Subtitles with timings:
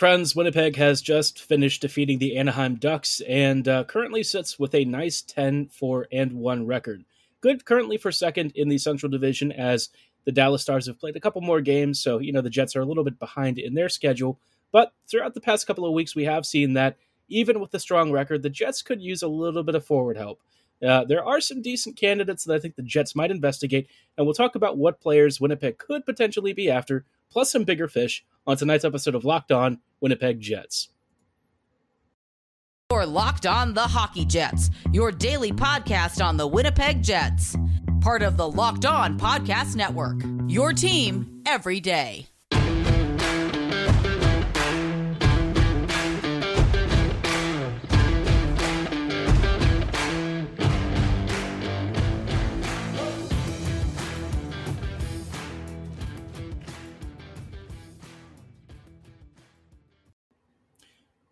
[0.00, 4.86] Friends, Winnipeg has just finished defeating the Anaheim Ducks and uh, currently sits with a
[4.86, 7.04] nice 10 4 and 1 record.
[7.42, 9.90] Good currently for second in the Central Division as
[10.24, 12.80] the Dallas Stars have played a couple more games, so you know the Jets are
[12.80, 14.40] a little bit behind in their schedule.
[14.72, 16.96] But throughout the past couple of weeks, we have seen that
[17.28, 20.40] even with the strong record, the Jets could use a little bit of forward help.
[20.84, 24.34] Uh, there are some decent candidates that I think the Jets might investigate, and we'll
[24.34, 28.84] talk about what players Winnipeg could potentially be after, plus some bigger fish, on tonight's
[28.84, 30.88] episode of Locked On Winnipeg Jets.
[32.90, 37.56] Or Locked On the Hockey Jets, your daily podcast on the Winnipeg Jets.
[38.00, 40.22] Part of the Locked On Podcast Network.
[40.48, 42.29] Your team every day.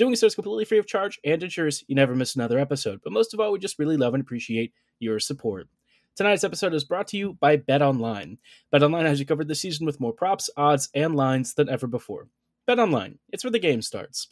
[0.00, 3.02] Doing so is completely free of charge and ensures you never miss another episode.
[3.04, 5.68] But most of all, we just really love and appreciate your support.
[6.16, 8.38] Tonight's episode is brought to you by Bet Online.
[8.72, 11.86] Bet Online has you covered this season with more props, odds, and lines than ever
[11.86, 12.28] before.
[12.66, 14.28] Bet Online, it's where the game starts.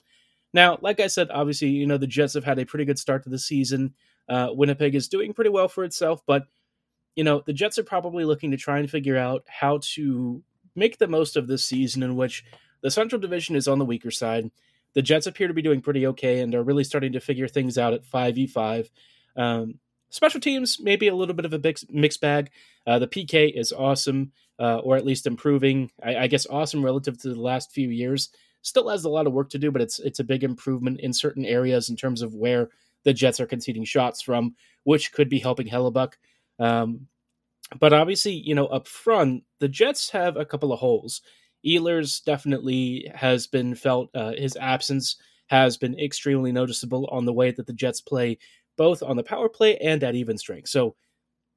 [0.55, 3.25] Now, like I said, obviously, you know, the Jets have had a pretty good start
[3.25, 3.93] to the season.
[4.27, 6.47] Uh, Winnipeg is doing pretty well for itself, but,
[7.15, 10.43] you know, the Jets are probably looking to try and figure out how to
[10.75, 12.43] make the most of this season in which
[12.81, 14.51] the Central Division is on the weaker side
[14.95, 17.79] the Jets appear to be doing pretty okay and are really starting to figure things
[17.79, 18.89] out at 5v5.
[19.37, 19.79] Um,
[20.11, 22.51] special teams, maybe a little bit of a big mixed bag.
[22.87, 25.91] Uh, the PK is awesome, uh, or at least improving.
[26.03, 28.31] I, I, guess awesome relative to the last few years.
[28.63, 31.13] Still has a lot of work to do, but it's it's a big improvement in
[31.13, 32.71] certain areas in terms of where
[33.05, 36.15] the Jets are conceding shots from, which could be helping Hellebuyck.
[36.59, 37.07] Um,
[37.79, 41.21] but obviously, you know, up front, the Jets have a couple of holes.
[41.69, 44.11] Ehlers definitely has been felt.
[44.15, 45.17] Uh, his absence
[45.49, 48.39] has been extremely noticeable on the way that the Jets play,
[48.77, 50.69] both on the power play and at even strength.
[50.69, 50.95] So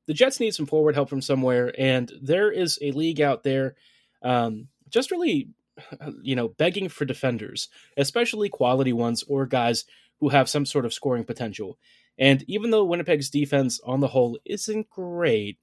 [0.08, 3.76] the Jets need some forward help from somewhere, and there is a league out there
[4.24, 5.50] um, just really,
[6.22, 9.86] you know, begging for defenders, especially quality ones or guys
[10.20, 11.78] who have some sort of scoring potential.
[12.18, 15.58] And even though Winnipeg's defense on the whole isn't great,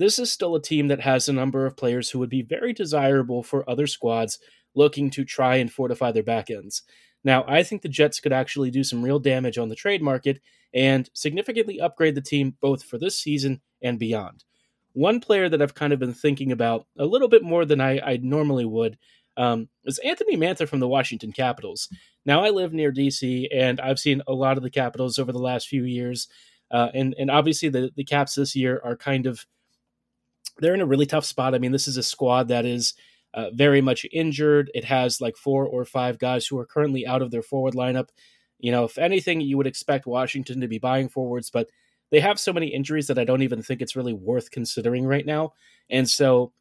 [0.00, 2.72] this is still a team that has a number of players who would be very
[2.72, 4.38] desirable for other squads
[4.74, 6.82] looking to try and fortify their back ends.
[7.22, 10.40] Now, I think the Jets could actually do some real damage on the trade market
[10.72, 14.44] and significantly upgrade the team both for this season and beyond.
[14.94, 17.98] One player that I've kind of been thinking about a little bit more than I,
[17.98, 18.96] I normally would
[19.36, 21.90] um, is Anthony Mantha from the Washington Capitals.
[22.24, 25.38] Now, I live near DC, and I've seen a lot of the Capitals over the
[25.38, 26.26] last few years.
[26.70, 29.44] Uh, and, and obviously, the, the Caps this year are kind of
[30.60, 31.54] they're in a really tough spot.
[31.54, 32.94] I mean, this is a squad that is
[33.34, 34.70] uh, very much injured.
[34.74, 38.08] It has like four or five guys who are currently out of their forward lineup.
[38.58, 41.68] You know, if anything, you would expect Washington to be buying forwards, but
[42.10, 45.24] they have so many injuries that I don't even think it's really worth considering right
[45.24, 45.54] now.
[45.88, 46.52] And so,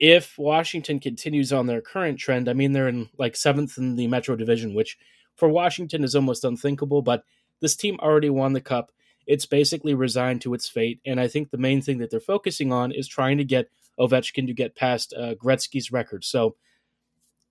[0.00, 4.08] if Washington continues on their current trend, I mean, they're in like seventh in the
[4.08, 4.98] Metro Division, which
[5.36, 7.24] for Washington is almost unthinkable, but
[7.60, 8.90] this team already won the cup
[9.26, 11.00] it's basically resigned to its fate.
[11.04, 14.46] And I think the main thing that they're focusing on is trying to get Ovechkin
[14.46, 16.24] to get past uh, Gretzky's record.
[16.24, 16.56] So,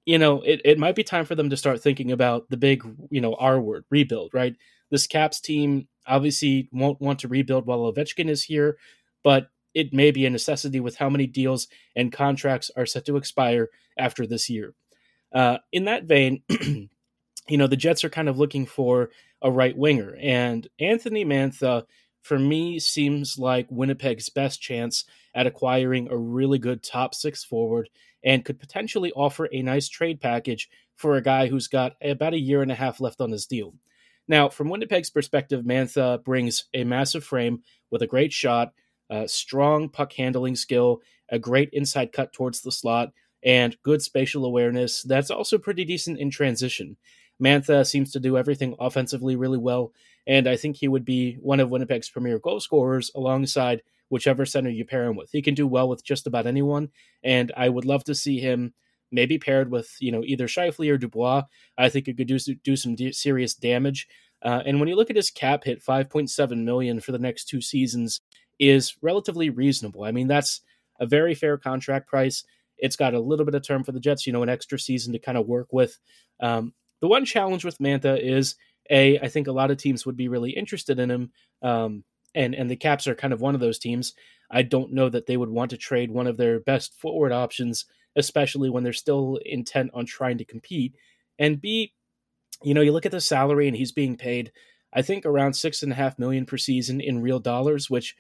[0.06, 2.84] you know, it, it might be time for them to start thinking about the big,
[3.10, 4.56] you know, R word, rebuild, right?
[4.90, 8.78] This Caps team obviously won't want to rebuild while Ovechkin is here,
[9.24, 13.18] but it may be a necessity with how many deals and contracts are set to
[13.18, 14.74] expire after this year.
[15.34, 16.44] Uh, in that vein,
[17.48, 19.10] you know, the Jets are kind of looking for
[19.42, 20.16] a right winger.
[20.22, 21.84] And Anthony Mantha,
[22.22, 25.06] for me, seems like Winnipeg's best chance
[25.36, 27.90] at acquiring a really good top six forward
[28.24, 32.40] and could potentially offer a nice trade package for a guy who's got about a
[32.40, 33.74] year and a half left on his deal.
[34.28, 38.72] Now, from Winnipeg's perspective, Mantha brings a massive frame with a great shot,
[39.10, 43.12] a strong puck handling skill, a great inside cut towards the slot,
[43.44, 46.96] and good spatial awareness that's also pretty decent in transition.
[47.44, 49.92] Mantha seems to do everything offensively really well,
[50.28, 54.70] and I think he would be one of Winnipeg's premier goal scorers alongside whichever center
[54.70, 55.32] you pair him with.
[55.32, 56.90] He can do well with just about anyone,
[57.24, 58.74] and I would love to see him
[59.12, 61.44] maybe paired with you know either Scheifele or Dubois.
[61.78, 64.08] I think it could do do some serious damage.
[64.42, 67.62] Uh, and when you look at his cap hit, 5.7 million for the next two
[67.62, 68.20] seasons
[68.60, 70.04] is relatively reasonable.
[70.04, 70.62] I mean, that's
[71.00, 72.44] a very fair contract price.
[72.78, 75.14] It's got a little bit of term for the Jets, you know, an extra season
[75.14, 75.98] to kind of work with.
[76.42, 76.74] Um,
[77.04, 78.56] the one challenge with Mantha is
[78.90, 79.20] a.
[79.20, 82.72] I think a lot of teams would be really interested in him, um, and and
[82.72, 84.14] the Caps are kind of one of those teams.
[84.50, 87.84] I don't know that they would want to trade one of their best forward options,
[88.16, 90.96] especially when they're still intent on trying to compete.
[91.38, 91.92] And B,
[92.64, 94.54] you know, you look at the salary and he's being paid,
[94.94, 98.16] I think around six and a half million per season in real dollars, which,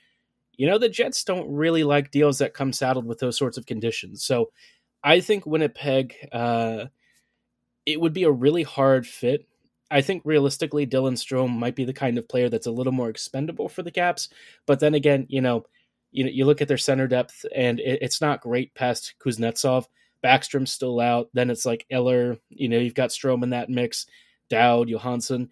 [0.58, 3.66] you know, the Jets don't really like deals that come saddled with those sorts of
[3.66, 4.26] conditions.
[4.26, 4.52] So
[5.02, 6.88] I think Winnipeg, uh,
[7.86, 9.48] it would be a really hard fit.
[9.92, 13.10] I think realistically, Dylan Strome might be the kind of player that's a little more
[13.10, 14.30] expendable for the Caps.
[14.66, 15.66] But then again, you know,
[16.12, 19.86] you you look at their center depth and it, it's not great past Kuznetsov.
[20.24, 21.30] Backstrom's still out.
[21.34, 22.38] Then it's like Eller.
[22.50, 24.06] You know, you've got Strome in that mix.
[24.50, 25.50] Dowd, Johansson.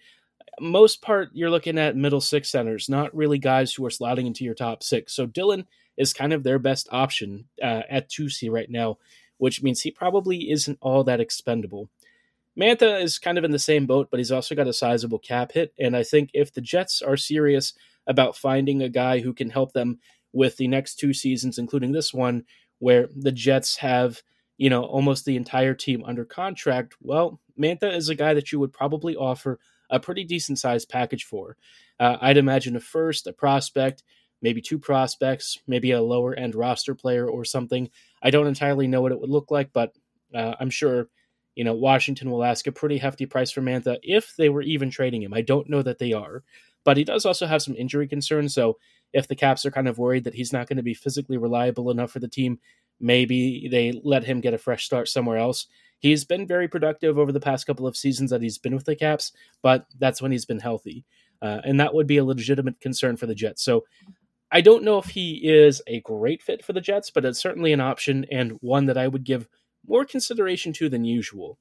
[0.59, 4.43] Most part, you're looking at middle six centers, not really guys who are sliding into
[4.43, 5.13] your top six.
[5.13, 5.65] So Dylan
[5.97, 8.97] is kind of their best option uh, at 2C right now,
[9.37, 11.89] which means he probably isn't all that expendable.
[12.61, 15.53] Mantha is kind of in the same boat, but he's also got a sizable cap
[15.53, 15.73] hit.
[15.79, 17.73] And I think if the Jets are serious
[18.05, 19.99] about finding a guy who can help them
[20.31, 22.43] with the next two seasons, including this one,
[22.77, 24.21] where the Jets have,
[24.57, 28.59] you know, almost the entire team under contract, well, Mantha is a guy that you
[28.59, 29.59] would probably offer
[29.89, 31.57] a pretty decent sized package for.
[31.99, 34.03] Uh, I'd imagine a first, a prospect,
[34.41, 37.89] maybe two prospects, maybe a lower end roster player or something.
[38.21, 39.95] I don't entirely know what it would look like, but
[40.33, 41.09] uh, I'm sure
[41.55, 44.89] you know Washington will ask a pretty hefty price for Mantha if they were even
[44.89, 45.33] trading him.
[45.33, 46.43] I don't know that they are,
[46.83, 48.53] but he does also have some injury concerns.
[48.53, 48.77] So
[49.13, 51.91] if the Caps are kind of worried that he's not going to be physically reliable
[51.91, 52.59] enough for the team,
[52.99, 55.67] maybe they let him get a fresh start somewhere else.
[55.99, 58.95] He's been very productive over the past couple of seasons that he's been with the
[58.95, 61.05] Caps, but that's when he's been healthy.
[61.41, 63.63] Uh, and that would be a legitimate concern for the Jets.
[63.63, 63.83] So
[64.51, 67.73] I don't know if he is a great fit for the Jets, but it's certainly
[67.73, 69.47] an option and one that I would give
[69.87, 71.57] more consideration to than usual.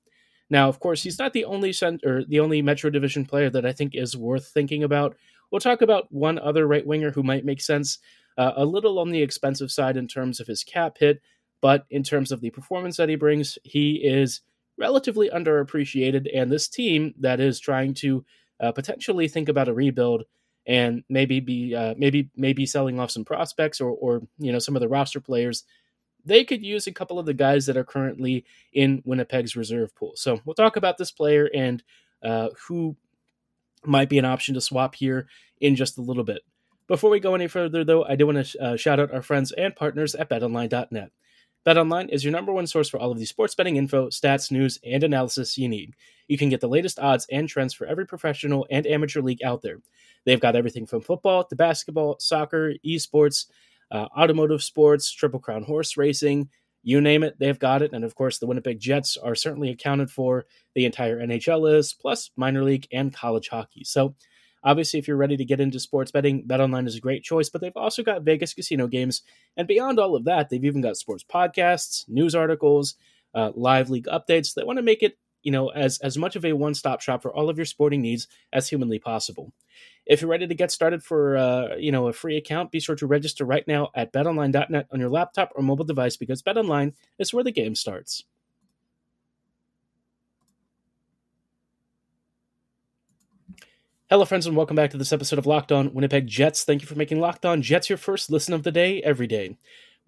[0.48, 3.72] Now, of course, he's not the only center, the only Metro Division player that I
[3.72, 5.16] think is worth thinking about.
[5.50, 7.98] We'll talk about one other right winger who might make sense,
[8.36, 11.20] uh, a little on the expensive side in terms of his cap hit,
[11.60, 14.40] but in terms of the performance that he brings, he is
[14.78, 16.26] relatively underappreciated.
[16.34, 18.24] And this team that is trying to
[18.60, 20.24] uh, potentially think about a rebuild
[20.66, 24.76] and maybe be uh, maybe maybe selling off some prospects or or you know some
[24.76, 25.64] of the roster players,
[26.24, 30.12] they could use a couple of the guys that are currently in Winnipeg's reserve pool.
[30.16, 31.82] So we'll talk about this player and
[32.22, 32.96] uh, who
[33.84, 35.26] might be an option to swap here
[35.60, 36.42] in just a little bit.
[36.86, 39.52] Before we go any further, though, I do want to uh, shout out our friends
[39.52, 41.10] and partners at BetOnline.net.
[41.66, 44.80] BetOnline is your number one source for all of the sports betting info, stats, news,
[44.84, 45.94] and analysis you need.
[46.26, 49.60] You can get the latest odds and trends for every professional and amateur league out
[49.60, 49.76] there.
[50.24, 53.46] They've got everything from football to basketball, soccer, esports,
[53.90, 56.48] uh, automotive sports, Triple Crown horse racing,
[56.82, 57.92] you name it, they've got it.
[57.92, 60.46] And of course, the Winnipeg Jets are certainly accounted for.
[60.74, 63.84] The entire NHL is, plus minor league and college hockey.
[63.84, 64.14] So
[64.62, 67.60] Obviously, if you're ready to get into sports betting, BetOnline is a great choice, but
[67.60, 69.22] they've also got Vegas casino games.
[69.56, 72.94] And beyond all of that, they've even got sports podcasts, news articles,
[73.34, 74.52] uh, live league updates.
[74.52, 77.22] They want to make it, you know, as, as much of a one stop shop
[77.22, 79.52] for all of your sporting needs as humanly possible.
[80.10, 82.96] If you're ready to get started for, uh, you know, a free account, be sure
[82.96, 87.32] to register right now at betonline.net on your laptop or mobile device because BetOnline is
[87.32, 88.24] where the game starts.
[94.08, 96.64] Hello, friends, and welcome back to this episode of Locked On Winnipeg Jets.
[96.64, 99.58] Thank you for making Locked On Jets your first listen of the day every day.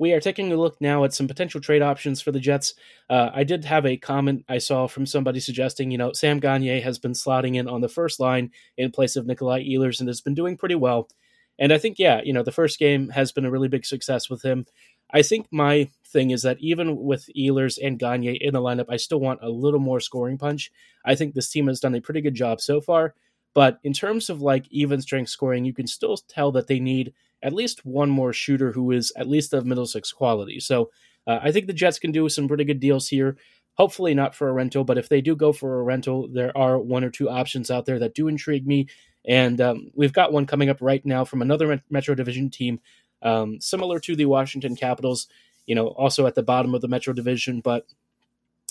[0.02, 2.74] We are taking a look now at some potential trade options for the Jets.
[3.08, 6.80] Uh, I did have a comment I saw from somebody suggesting, you know, Sam Gagner
[6.80, 10.20] has been slotting in on the first line in place of Nikolai Ehlers and has
[10.20, 11.08] been doing pretty well.
[11.56, 14.28] And I think, yeah, you know, the first game has been a really big success
[14.28, 14.66] with him.
[15.12, 18.96] I think my thing is that even with Ehlers and Gagner in the lineup, I
[18.96, 20.72] still want a little more scoring punch.
[21.04, 23.14] I think this team has done a pretty good job so far.
[23.54, 27.12] But in terms of like even strength scoring, you can still tell that they need
[27.42, 30.60] at least one more shooter who is at least of middle six quality.
[30.60, 30.90] So
[31.26, 33.36] uh, I think the Jets can do some pretty good deals here.
[33.74, 36.78] Hopefully not for a rental, but if they do go for a rental, there are
[36.78, 38.86] one or two options out there that do intrigue me.
[39.26, 42.80] And um, we've got one coming up right now from another Metro Division team,
[43.22, 45.28] um, similar to the Washington Capitals.
[45.64, 47.86] You know, also at the bottom of the Metro Division, but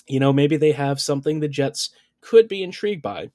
[0.07, 3.31] you know maybe they have something the Jets could be intrigued by.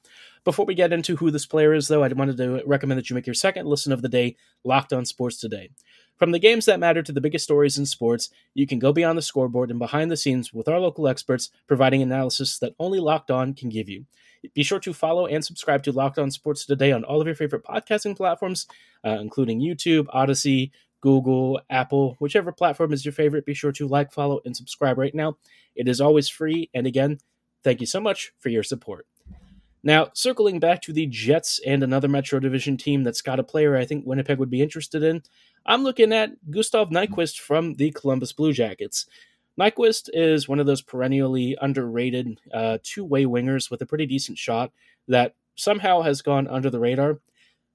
[0.47, 3.15] Before we get into who this player is, though, I wanted to recommend that you
[3.15, 5.71] make your second listen of the day locked on sports today.
[6.19, 9.19] From the games that matter to the biggest stories in sports, you can go beyond
[9.19, 13.33] the scoreboard and behind the scenes with our local experts providing analysis that only Locked
[13.33, 14.07] On can give you.
[14.55, 17.35] Be sure to follow and subscribe to Locked On Sports Today on all of your
[17.35, 18.69] favorite podcasting platforms,
[19.05, 23.47] uh, including YouTube, Audacy, Google, Apple, whichever platform is your favorite.
[23.47, 25.39] Be sure to like, follow, and subscribe right now.
[25.75, 26.71] It is always free.
[26.73, 27.19] And again,
[27.65, 29.09] thank you so much for your support.
[29.87, 33.77] Now, circling back to the Jets and another Metro Division team that's got a player
[33.77, 35.23] I think Winnipeg would be interested in,
[35.65, 39.07] I'm looking at Gustav Nyquist from the Columbus Blue Jackets.
[39.57, 44.39] Nyquist is one of those perennially underrated uh, two way wingers with a pretty decent
[44.39, 44.73] shot
[45.07, 47.21] that somehow has gone under the radar.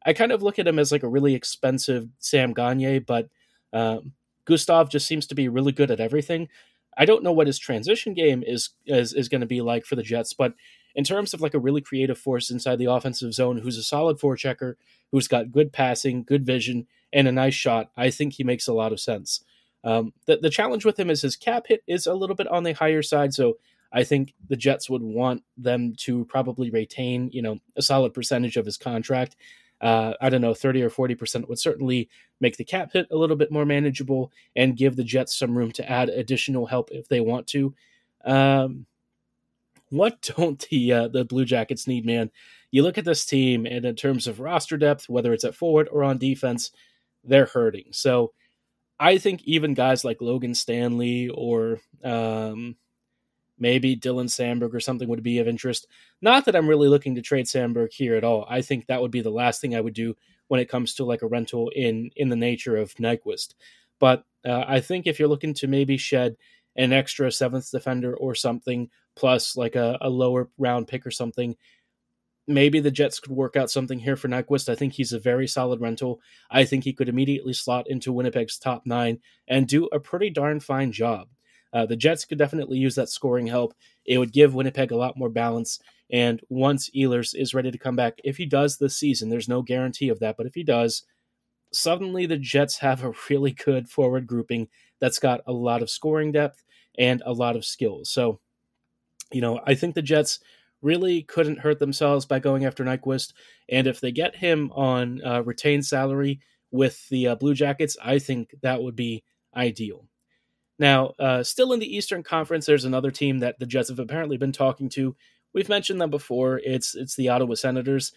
[0.06, 3.30] I kind of look at him as like a really expensive Sam Gagner, but
[3.72, 4.12] um,
[4.44, 6.50] Gustav just seems to be really good at everything.
[6.98, 9.96] I don't know what his transition game is is, is going to be like for
[9.96, 10.56] the Jets, but
[10.96, 14.18] in terms of like a really creative force inside the offensive zone, who's a solid
[14.18, 14.76] forechecker,
[15.12, 18.74] who's got good passing, good vision, and a nice shot, I think he makes a
[18.74, 19.44] lot of sense.
[19.84, 22.64] Um, the, the challenge with him is his cap hit is a little bit on
[22.64, 23.58] the higher side, so
[23.92, 28.58] I think the Jets would want them to probably retain, you know, a solid percentage
[28.58, 29.36] of his contract.
[29.82, 32.08] Uh, I don't know, 30 or 40% would certainly
[32.40, 35.72] make the cap hit a little bit more manageable and give the Jets some room
[35.74, 37.74] to add additional help if they want to.
[38.24, 38.86] Um,
[39.92, 42.32] what don't the uh, the Blue Jackets need, man?
[42.72, 45.90] You look at this team, and in terms of roster depth, whether it's at forward
[45.92, 46.72] or on defense,
[47.24, 47.88] they're hurting.
[47.92, 48.32] So
[49.00, 52.76] I think even guys like Logan Stanley or um,
[53.60, 55.88] maybe Dylan Samberg or something would be of interest.
[56.22, 58.46] Not that I'm really looking to trade Samberg here at all.
[58.50, 60.16] I think that would be the last thing I would do
[60.48, 63.56] when it comes to like a rental in in the nature of Nyquist.
[64.00, 66.38] But uh, I think if you're looking to maybe shed
[66.76, 71.56] an extra seventh defender or something, plus like a, a lower round pick or something,
[72.48, 74.70] maybe the Jets could work out something here for Nyquist.
[74.70, 76.20] I think he's a very solid rental.
[76.50, 80.60] I think he could immediately slot into Winnipeg's top nine and do a pretty darn
[80.60, 81.28] fine job.
[81.74, 83.74] Uh, the Jets could definitely use that scoring help.
[84.06, 85.80] It would give Winnipeg a lot more balance.
[86.12, 89.62] And once Ehlers is ready to come back, if he does this season, there's no
[89.62, 91.04] guarantee of that, but if he does,
[91.72, 94.68] suddenly the Jets have a really good forward grouping
[95.02, 96.64] that's got a lot of scoring depth
[96.98, 98.10] and a lot of skills.
[98.10, 98.40] So,
[99.32, 100.40] you know, I think the Jets
[100.82, 103.34] really couldn't hurt themselves by going after Nyquist.
[103.70, 106.40] And if they get him on uh, retained salary
[106.72, 109.24] with the uh, Blue Jackets, I think that would be
[109.56, 110.08] ideal.
[110.80, 114.38] Now, uh, still in the Eastern Conference, there's another team that the Jets have apparently
[114.38, 115.16] been talking to.
[115.54, 116.60] We've mentioned them before.
[116.64, 118.14] It's it's the Ottawa Senators.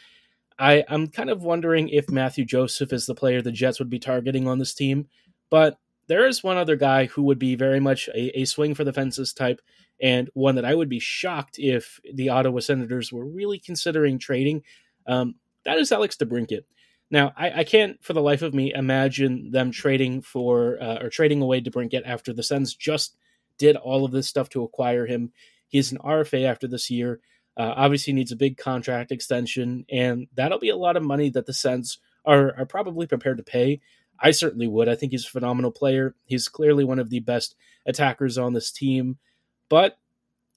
[0.59, 3.99] I, I'm kind of wondering if Matthew Joseph is the player the Jets would be
[3.99, 5.09] targeting on this team,
[5.50, 8.85] but there is one other guy who would be very much a, a swing for
[8.85, 9.61] the fences type
[10.01, 14.63] and one that I would be shocked if the Ottawa Senators were really considering trading.
[15.07, 16.65] Um, that is Alex DeBrincat.
[17.11, 21.11] Now, I, I, can't for the life of me imagine them trading for uh, or
[21.11, 23.17] trading away DeBrincat after the Sens just
[23.59, 25.33] did all of this stuff to acquire him.
[25.69, 27.21] He's an RFA after this year.
[27.57, 31.47] Uh, obviously, needs a big contract extension, and that'll be a lot of money that
[31.47, 33.81] the Sens are, are probably prepared to pay.
[34.21, 34.88] I certainly would.
[34.88, 36.14] I think he's a phenomenal player.
[36.25, 37.56] He's clearly one of the best
[37.87, 39.18] attackers on this team.
[39.68, 39.99] But,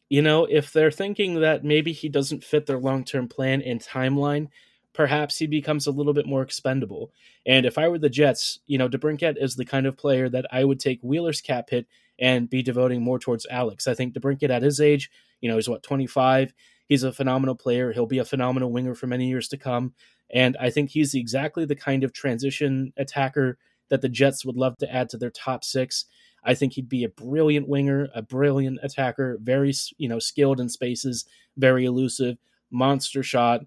[0.09, 3.81] you know, if they're thinking that maybe he doesn't fit their long term plan and
[3.81, 4.49] timeline,
[4.93, 7.11] perhaps he becomes a little bit more expendable.
[7.45, 10.45] And if I were the Jets, you know, DeBrincat is the kind of player that
[10.51, 11.87] I would take Wheeler's cap hit
[12.19, 13.87] and be devoting more towards Alex.
[13.87, 16.53] I think DeBrincat at his age, you know, he's what, 25?
[16.87, 17.91] He's a phenomenal player.
[17.91, 19.93] He'll be a phenomenal winger for many years to come.
[20.33, 23.57] And I think he's exactly the kind of transition attacker
[23.89, 26.05] that the Jets would love to add to their top six.
[26.43, 30.69] I think he'd be a brilliant winger, a brilliant attacker, very you know skilled in
[30.69, 31.25] spaces,
[31.57, 32.37] very elusive,
[32.71, 33.61] monster shot.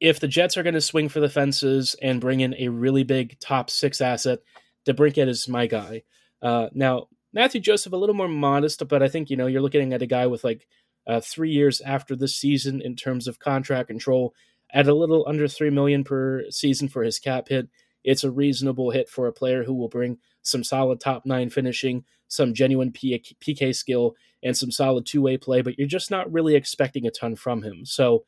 [0.00, 3.02] If the Jets are going to swing for the fences and bring in a really
[3.02, 4.38] big top six asset,
[4.86, 6.02] DeBrincat is my guy.
[6.40, 9.92] Uh, now Matthew Joseph a little more modest, but I think you know you're looking
[9.92, 10.66] at a guy with like
[11.08, 14.34] uh, three years after this season in terms of contract control
[14.72, 17.68] at a little under three million per season for his cap hit.
[18.04, 22.04] It's a reasonable hit for a player who will bring some solid top nine finishing,
[22.28, 26.54] some genuine PK skill, and some solid two way play, but you're just not really
[26.54, 27.84] expecting a ton from him.
[27.84, 28.24] So,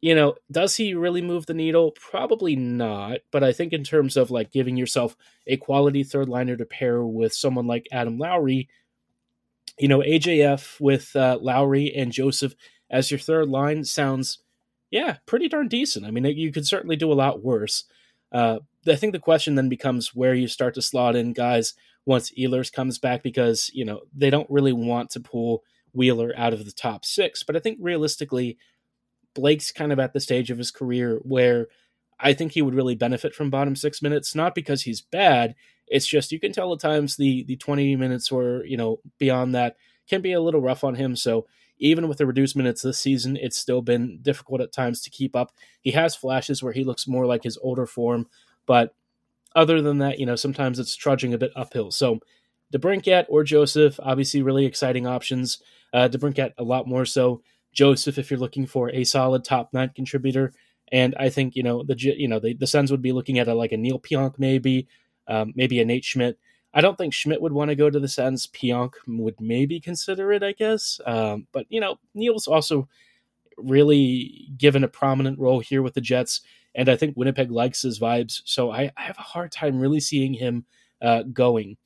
[0.00, 1.92] you know, does he really move the needle?
[1.92, 3.20] Probably not.
[3.32, 5.16] But I think in terms of like giving yourself
[5.46, 8.68] a quality third liner to pair with someone like Adam Lowry,
[9.78, 12.54] you know, AJF with uh, Lowry and Joseph
[12.90, 14.38] as your third line sounds,
[14.90, 16.06] yeah, pretty darn decent.
[16.06, 17.84] I mean, you could certainly do a lot worse.
[18.32, 21.74] Uh, I think the question then becomes where you start to slot in guys
[22.06, 26.52] once Ehlers comes back because you know they don't really want to pull Wheeler out
[26.52, 27.42] of the top six.
[27.42, 28.58] But I think realistically,
[29.34, 31.68] Blake's kind of at the stage of his career where
[32.20, 35.54] I think he would really benefit from bottom six minutes, not because he's bad.
[35.90, 39.54] It's just you can tell at times the the 20 minutes or you know beyond
[39.54, 39.76] that
[40.08, 41.16] can be a little rough on him.
[41.16, 41.46] So
[41.78, 45.36] even with the reduced minutes this season, it's still been difficult at times to keep
[45.36, 45.52] up.
[45.80, 48.26] He has flashes where he looks more like his older form,
[48.66, 48.94] but
[49.54, 51.90] other than that, you know, sometimes it's trudging a bit uphill.
[51.90, 52.20] So
[52.72, 55.62] DeBrincat or Joseph, obviously really exciting options.
[55.92, 57.42] Uh, DeBrincat a lot more so.
[57.72, 60.52] Joseph, if you're looking for a solid top nine contributor,
[60.90, 63.48] and I think you know the you know the, the Sens would be looking at
[63.48, 64.88] a, like a Neal Pionk maybe,
[65.28, 66.38] um, maybe a Nate Schmidt.
[66.74, 68.46] I don't think Schmidt would want to go to the Sens.
[68.46, 71.00] Pionk would maybe consider it, I guess.
[71.06, 72.88] Um, but you know, Neal's also
[73.56, 76.42] really given a prominent role here with the Jets,
[76.74, 78.42] and I think Winnipeg likes his vibes.
[78.44, 80.64] So I, I have a hard time really seeing him
[81.02, 81.76] uh, going.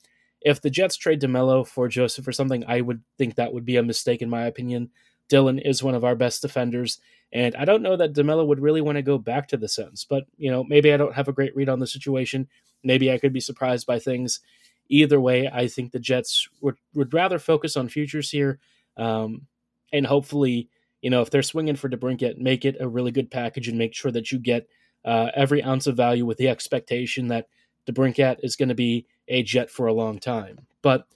[0.40, 3.76] If the Jets trade DeMelo for Joseph or something, I would think that would be
[3.76, 4.90] a mistake in my opinion.
[5.30, 6.98] Dylan is one of our best defenders,
[7.32, 10.04] and I don't know that DeMelo would really want to go back to the Sens.
[10.08, 12.48] But you know, maybe I don't have a great read on the situation.
[12.84, 14.40] Maybe I could be surprised by things
[14.88, 18.58] either way, I think the Jets would, would rather focus on futures here,
[18.96, 19.46] um,
[19.92, 20.68] and hopefully,
[21.00, 23.94] you know, if they're swinging for DeBrincat, make it a really good package and make
[23.94, 24.68] sure that you get
[25.04, 27.48] uh, every ounce of value with the expectation that
[27.86, 30.58] DeBrincat is going to be a Jet for a long time.
[30.82, 31.06] But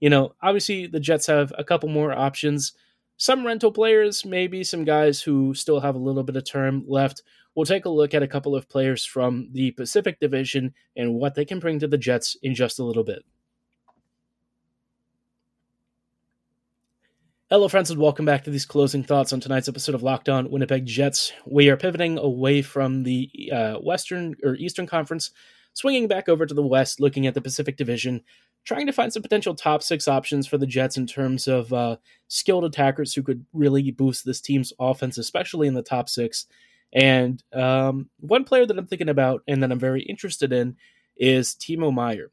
[0.00, 2.72] you know, obviously the Jets have a couple more options.
[3.16, 7.22] Some rental players, maybe some guys who still have a little bit of term left.
[7.58, 11.34] We'll take a look at a couple of players from the Pacific Division and what
[11.34, 13.24] they can bring to the Jets in just a little bit.
[17.50, 20.48] Hello, friends, and welcome back to these closing thoughts on tonight's episode of Locked On
[20.48, 21.32] Winnipeg Jets.
[21.46, 25.32] We are pivoting away from the uh, Western or Eastern Conference,
[25.72, 28.22] swinging back over to the West, looking at the Pacific Division,
[28.66, 31.96] trying to find some potential top six options for the Jets in terms of uh,
[32.28, 36.46] skilled attackers who could really boost this team's offense, especially in the top six.
[36.92, 40.76] And um, one player that I'm thinking about and that I'm very interested in
[41.16, 42.30] is Timo Meier.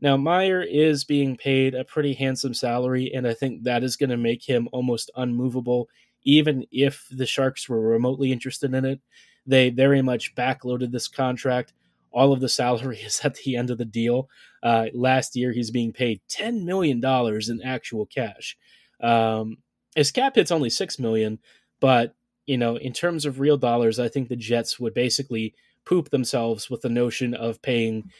[0.00, 4.10] Now, Meier is being paid a pretty handsome salary, and I think that is going
[4.10, 5.88] to make him almost unmovable,
[6.24, 9.00] even if the Sharks were remotely interested in it.
[9.46, 11.72] They very much backloaded this contract.
[12.10, 14.28] All of the salary is at the end of the deal.
[14.62, 18.56] Uh, last year, he's being paid $10 million in actual cash.
[19.00, 19.58] Um,
[19.94, 21.38] his cap hit's only 6 million,
[21.80, 22.14] but
[22.46, 26.70] you know, in terms of real dollars, I think the Jets would basically poop themselves
[26.70, 28.10] with the notion of paying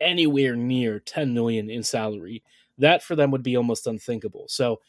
[0.00, 2.42] anywhere near 10 million in salary.
[2.78, 4.46] That for them would be almost unthinkable.
[4.48, 4.80] So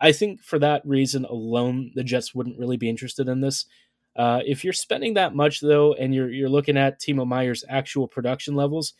[0.00, 3.66] I think for that reason alone, the Jets wouldn't really be interested in this.
[4.14, 8.06] Uh, if you're spending that much though, and you're you're looking at Timo Meier's actual
[8.06, 8.94] production levels,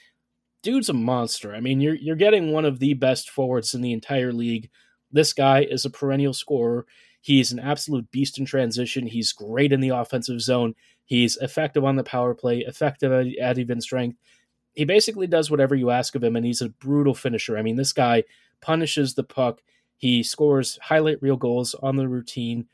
[0.63, 1.55] dude's a monster.
[1.55, 4.71] I mean, you're you're getting one of the best forwards in the entire league.
[5.11, 6.87] This guy is a perennial scorer.
[7.23, 9.07] He's an absolute beast in transition.
[9.07, 10.75] He's great in the offensive zone.
[11.05, 14.19] He's effective on the power play, effective at, at even strength.
[14.75, 17.57] He basically does whatever you ask of him, and he's a brutal finisher.
[17.57, 18.25] I mean, this guy
[18.61, 19.63] punishes the puck.
[19.99, 22.67] He scores highlight reel goals on the routine.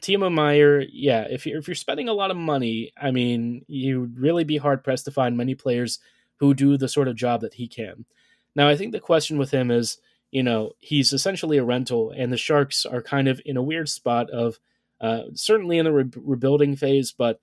[0.00, 4.18] Timo Meier, yeah, if you're, if you're spending a lot of money, I mean, you'd
[4.18, 5.98] really be hard pressed to find many players
[6.36, 8.04] who do the sort of job that he can.
[8.54, 9.98] Now, I think the question with him is
[10.34, 13.88] you know, he's essentially a rental, and the Sharks are kind of in a weird
[13.88, 14.58] spot of
[15.00, 17.40] uh, certainly in the re- rebuilding phase, but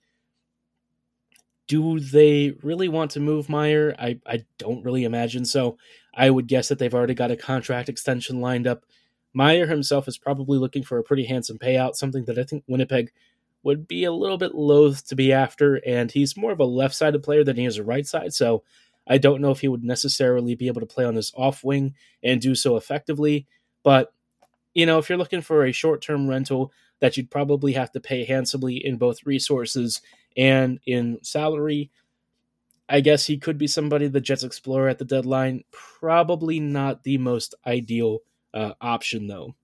[1.68, 3.94] do they really want to move Meier?
[3.98, 5.78] I, I don't really imagine so.
[6.14, 8.84] I would guess that they've already got a contract extension lined up.
[9.32, 13.10] Meier himself is probably looking for a pretty handsome payout, something that I think Winnipeg
[13.62, 16.94] would be a little bit loath to be after, and he's more of a left
[16.94, 18.64] sided player than he is a right side, so
[19.06, 21.94] I don't know if he would necessarily be able to play on his off wing
[22.22, 23.46] and do so effectively.
[23.82, 24.12] But,
[24.74, 28.00] you know, if you're looking for a short term rental that you'd probably have to
[28.00, 30.00] pay handsomely in both resources
[30.36, 31.90] and in salary,
[32.88, 35.64] I guess he could be somebody the Jets explore at the deadline.
[35.70, 38.20] Probably not the most ideal
[38.54, 39.54] uh, option, though.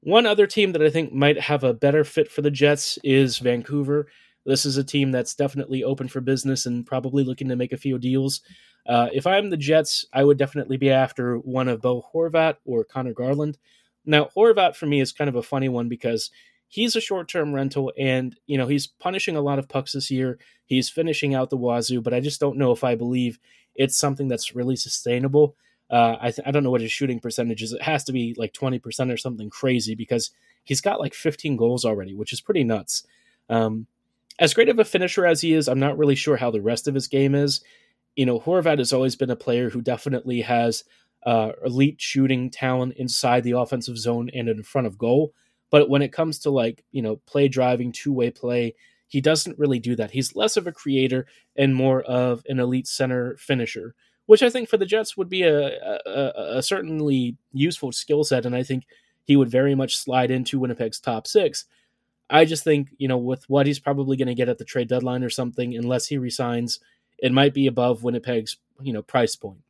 [0.00, 3.38] One other team that I think might have a better fit for the Jets is
[3.38, 4.08] Vancouver.
[4.48, 7.76] This is a team that's definitely open for business and probably looking to make a
[7.76, 8.40] few deals.
[8.86, 12.82] Uh, if I'm the Jets, I would definitely be after one of Bo Horvat or
[12.82, 13.58] Conor Garland.
[14.06, 16.30] Now, Horvat for me is kind of a funny one because
[16.66, 20.10] he's a short term rental and, you know, he's punishing a lot of pucks this
[20.10, 20.38] year.
[20.64, 23.38] He's finishing out the wazoo, but I just don't know if I believe
[23.74, 25.56] it's something that's really sustainable.
[25.90, 27.74] Uh, I, th- I don't know what his shooting percentage is.
[27.74, 30.30] It has to be like 20% or something crazy because
[30.64, 33.06] he's got like 15 goals already, which is pretty nuts.
[33.50, 33.86] Um,
[34.38, 36.88] as great of a finisher as he is, I'm not really sure how the rest
[36.88, 37.60] of his game is.
[38.16, 40.84] You know, Horvat has always been a player who definitely has
[41.24, 45.32] uh, elite shooting talent inside the offensive zone and in front of goal.
[45.70, 48.74] But when it comes to like, you know, play driving, two way play,
[49.08, 50.10] he doesn't really do that.
[50.10, 53.94] He's less of a creator and more of an elite center finisher,
[54.26, 58.46] which I think for the Jets would be a, a, a certainly useful skill set.
[58.46, 58.84] And I think
[59.24, 61.64] he would very much slide into Winnipeg's top six.
[62.30, 64.88] I just think, you know, with what he's probably going to get at the trade
[64.88, 66.80] deadline or something, unless he resigns,
[67.18, 69.60] it might be above Winnipeg's, you know, price point.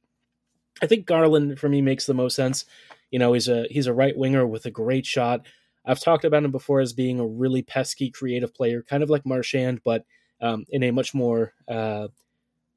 [0.82, 2.64] I think Garland for me makes the most sense.
[3.10, 5.46] You know, he's a he's a right winger with a great shot.
[5.84, 9.24] I've talked about him before as being a really pesky, creative player, kind of like
[9.24, 10.04] Marchand, but
[10.40, 12.08] um, in a much more, uh,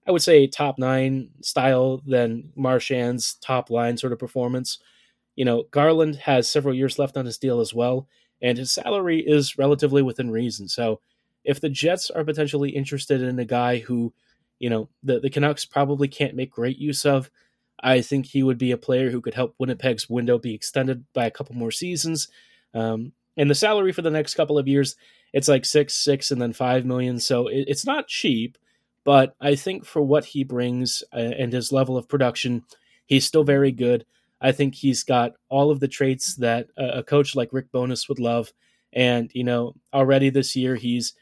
[0.08, 4.80] I would say, top nine style than Marchand's top line sort of performance.
[5.36, 8.08] You know, Garland has several years left on his deal as well,
[8.42, 10.68] and his salary is relatively within reason.
[10.68, 11.00] So,
[11.44, 14.14] if the Jets are potentially interested in a guy who,
[14.60, 17.32] you know, the, the Canucks probably can't make great use of,
[17.82, 21.26] I think he would be a player who could help Winnipeg's window be extended by
[21.26, 22.28] a couple more seasons.
[22.74, 24.96] Um, and the salary for the next couple of years,
[25.34, 27.20] it's like six, six, and then five million.
[27.20, 28.58] So it, it's not cheap,
[29.04, 32.64] but I think for what he brings uh, and his level of production,
[33.06, 34.06] he's still very good.
[34.42, 38.20] I think he's got all of the traits that a, coach like Rick Bowness would
[38.20, 38.52] love.
[38.94, 41.14] And, you know, already this year, he's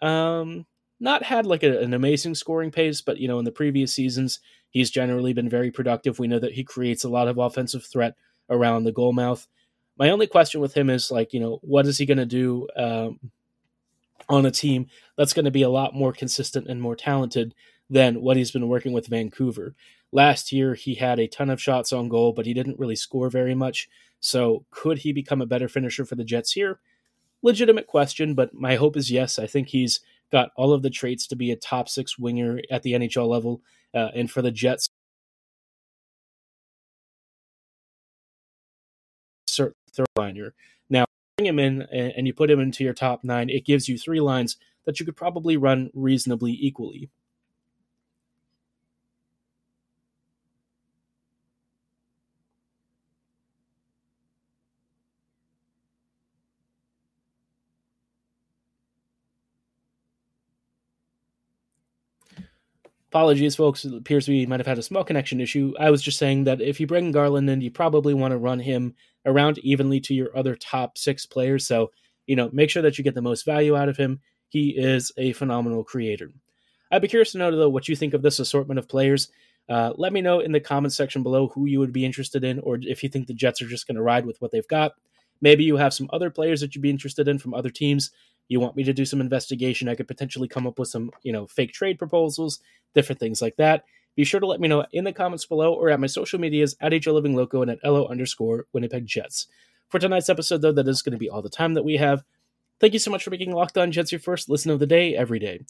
[0.00, 0.66] um,
[1.00, 4.40] not had like a, an amazing scoring pace, but, you know, in the previous seasons,
[4.70, 6.18] He's generally been very productive.
[6.18, 8.14] We know that he creates a lot of offensive threat
[8.48, 9.46] around the goal mouth.
[9.98, 12.68] My only question with him is like, you know, what is he going to do
[12.76, 13.18] um,
[14.28, 17.54] on a team that's going to be a lot more consistent and more talented
[17.90, 19.74] than what he's been working with Vancouver?
[20.12, 23.30] Last year, he had a ton of shots on goal, but he didn't really score
[23.30, 23.88] very much.
[24.18, 26.80] So, could he become a better finisher for the Jets here?
[27.42, 29.38] Legitimate question, but my hope is yes.
[29.38, 30.00] I think he's
[30.32, 33.62] got all of the traits to be a top six winger at the NHL level
[33.94, 34.88] uh, and for the Jets,
[39.92, 40.54] third liner.
[40.88, 41.04] Now,
[41.36, 44.20] bring him in and you put him into your top nine, it gives you three
[44.20, 47.10] lines that you could probably run reasonably equally.
[63.10, 63.84] Apologies, folks.
[63.84, 65.74] It appears we might have had a small connection issue.
[65.80, 68.60] I was just saying that if you bring Garland in, you probably want to run
[68.60, 68.94] him
[69.26, 71.66] around evenly to your other top six players.
[71.66, 71.90] So,
[72.28, 74.20] you know, make sure that you get the most value out of him.
[74.48, 76.30] He is a phenomenal creator.
[76.92, 79.28] I'd be curious to know, though, what you think of this assortment of players.
[79.68, 82.60] Uh, let me know in the comments section below who you would be interested in,
[82.60, 84.92] or if you think the Jets are just going to ride with what they've got.
[85.40, 88.12] Maybe you have some other players that you'd be interested in from other teams
[88.50, 91.32] you want me to do some investigation, I could potentially come up with some, you
[91.32, 92.58] know, fake trade proposals,
[92.94, 93.84] different things like that.
[94.16, 96.76] Be sure to let me know in the comments below or at my social medias
[96.80, 99.46] at HL Living Loco and at LO underscore Winnipeg Jets.
[99.88, 102.24] For tonight's episode, though, that is going to be all the time that we have.
[102.80, 105.14] Thank you so much for making Locked On Jets your first listen of the day
[105.14, 105.60] every day.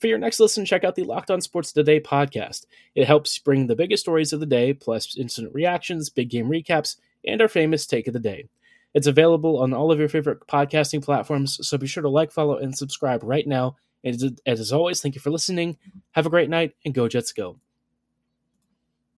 [0.00, 2.66] For your next listen, check out the Locked On Sports Today podcast.
[2.96, 6.96] It helps bring the biggest stories of the day, plus instant reactions, big game recaps,
[7.24, 8.48] and our famous take of the day.
[8.94, 12.56] It's available on all of your favorite podcasting platforms, so be sure to like, follow,
[12.56, 13.76] and subscribe right now.
[14.04, 15.78] And as always, thank you for listening.
[16.12, 17.58] Have a great night, and go Jets go.